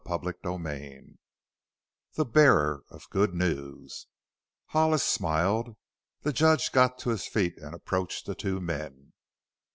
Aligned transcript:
CHAPTER 0.07 0.33
XVI 0.33 1.17
THE 2.15 2.25
BEARER 2.25 2.81
OF 2.89 3.07
GOOD 3.11 3.35
NEWS 3.35 4.07
Hollis 4.69 5.03
smiled. 5.03 5.75
The 6.21 6.33
Judge 6.33 6.71
got 6.71 6.97
to 7.01 7.11
his 7.11 7.27
feet 7.27 7.59
and 7.59 7.75
approached 7.75 8.25
the 8.25 8.33
two 8.33 8.59
men. 8.59 9.13